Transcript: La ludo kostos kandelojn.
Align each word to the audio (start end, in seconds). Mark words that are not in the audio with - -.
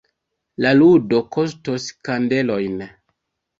La 0.65 0.71
ludo 0.79 1.19
kostos 1.37 1.87
kandelojn. 2.11 2.85